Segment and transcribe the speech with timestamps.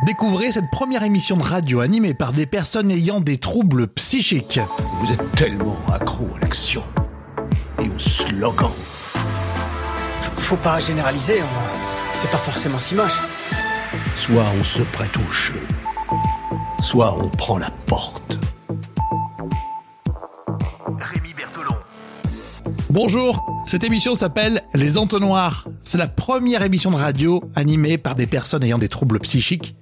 [0.00, 4.58] Découvrez cette première émission de radio animée par des personnes ayant des troubles psychiques.
[5.00, 6.82] Vous êtes tellement accro à l'action
[7.78, 8.70] et au slogan.
[10.38, 13.16] Faut pas généraliser, on- c'est pas forcément si moche.
[14.16, 15.60] Soit on se prête au jeu,
[16.80, 18.38] soit on prend la porte.
[20.98, 21.76] Rémi Bertolon.
[22.90, 25.68] Bonjour, cette émission s'appelle Les Entonnoirs.
[25.82, 29.76] C'est la première émission de radio animée par des personnes ayant des troubles psychiques.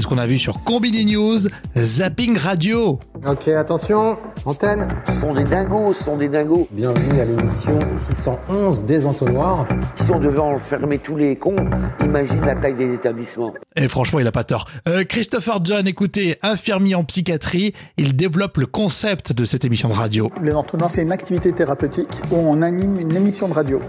[0.00, 1.40] C'est ce qu'on a vu sur Combini News,
[1.76, 2.98] Zapping Radio.
[3.26, 4.16] Ok, attention,
[4.46, 4.88] antenne.
[5.04, 6.66] Ce sont des dingos, ce sont des dingos.
[6.70, 7.78] Bienvenue à l'émission
[8.14, 9.68] 611 des entonnoirs.
[9.96, 11.54] Si on devait enfermer tous les cons,
[12.02, 13.52] imagine la taille des établissements.
[13.76, 14.70] Et franchement, il a pas tort.
[14.88, 19.94] Euh, Christopher John, écoutez, infirmier en psychiatrie, il développe le concept de cette émission de
[19.94, 20.30] radio.
[20.42, 23.82] Les entonnoirs, c'est une activité thérapeutique où on anime une émission de radio.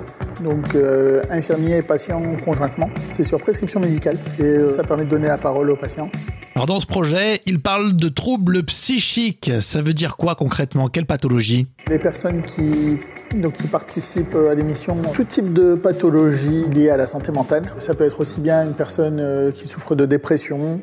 [0.44, 2.90] Donc, euh, infirmier et patient conjointement.
[3.12, 6.10] C'est sur prescription médicale et euh, ça permet de donner la parole aux patients.
[6.56, 9.50] Alors dans ce projet, il parle de troubles psychiques.
[9.62, 10.88] Ça veut dire quoi concrètement?
[10.90, 11.68] Quelle pathologie?
[11.90, 12.98] Les personnes qui,
[13.36, 17.72] donc, qui participent à l'émission ont tout type de pathologie liée à la santé mentale.
[17.80, 20.82] Ça peut être aussi bien une personne euh, qui souffre de dépression,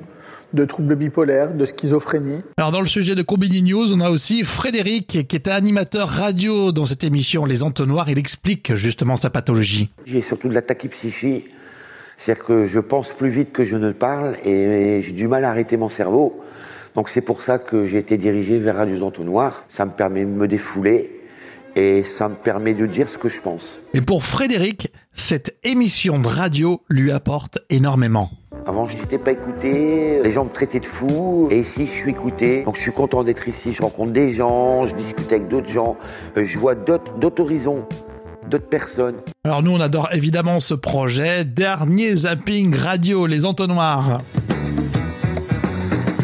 [0.55, 2.41] de troubles bipolaires, de schizophrénie.
[2.57, 6.73] Alors dans le sujet de Combini News, on a aussi Frédéric qui est animateur radio
[6.73, 8.09] dans cette émission Les Entonnoirs.
[8.09, 9.91] Il explique justement sa pathologie.
[10.07, 11.45] J'ai surtout de la tachypsychie.
[12.19, 15.50] C'est-à-dire que je pense plus vite que je ne parle et j'ai du mal à
[15.50, 16.41] arrêter mon cerveau.
[16.94, 19.64] Donc c'est pour ça que j'ai été dirigé vers Radio Entonnoir.
[19.69, 21.22] Ça me permet de me défouler
[21.77, 23.80] et ça me permet de dire ce que je pense.
[23.94, 28.30] Et pour Frédéric, cette émission de radio lui apporte énormément.
[28.66, 32.11] Avant, je n'étais pas écouté, les gens me traitaient de fou, et ici, je suis
[32.11, 32.64] écouté.
[32.64, 33.72] Donc, je suis content d'être ici.
[33.72, 35.96] Je rencontre des gens, je discute avec d'autres gens,
[36.36, 37.86] euh, je vois d'autres d'autres horizons,
[38.49, 39.17] d'autres personnes.
[39.45, 41.45] Alors nous, on adore évidemment ce projet.
[41.45, 44.23] Dernier zapping radio, Les Entonnoirs.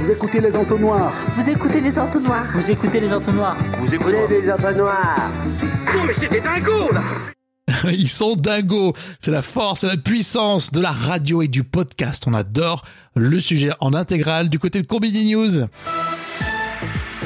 [0.05, 1.15] Vous écoutez les entonnoirs.
[1.35, 2.45] Vous écoutez les entonnoirs.
[2.53, 3.57] Vous écoutez les entonnoirs.
[3.79, 5.31] Vous écoutez les entonnoirs
[7.85, 8.93] Ils sont dingos.
[9.21, 12.25] C'est la force et la puissance de la radio et du podcast.
[12.27, 12.85] On adore
[13.17, 15.69] le sujet en intégral du côté de Combini News.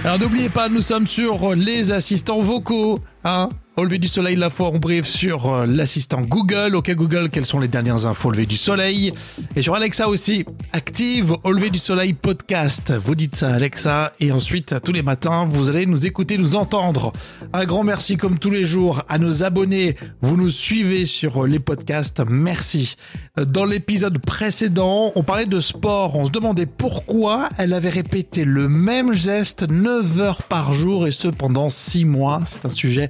[0.04, 3.00] Alors n'oubliez pas, nous sommes sur les assistants vocaux.
[3.24, 6.74] Hein au lever du soleil, la fois on brief sur euh, l'assistant Google.
[6.74, 9.12] Ok Google, quelles sont les dernières infos au lever du soleil?
[9.54, 12.92] Et sur Alexa aussi, active au lever du soleil podcast.
[12.92, 17.12] Vous dites ça Alexa et ensuite tous les matins, vous allez nous écouter, nous entendre.
[17.52, 19.94] Un grand merci comme tous les jours à nos abonnés.
[20.22, 22.20] Vous nous suivez sur les podcasts.
[22.28, 22.96] Merci.
[23.36, 26.16] Dans l'épisode précédent, on parlait de sport.
[26.16, 31.12] On se demandait pourquoi elle avait répété le même geste 9 heures par jour et
[31.12, 32.40] ce pendant 6 mois.
[32.44, 33.08] C'est un sujet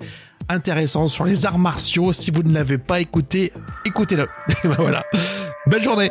[0.48, 2.12] intéressant sur les arts martiaux.
[2.12, 3.52] Si vous ne l'avez pas écouté,
[3.84, 4.28] écoutez-le.
[4.64, 5.04] Voilà.
[5.66, 6.10] Belle journée.